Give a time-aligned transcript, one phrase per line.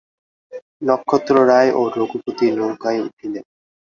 [0.81, 3.45] নক্ষত্ররায় ও রঘুপতি নৌকায় উঠিলেন।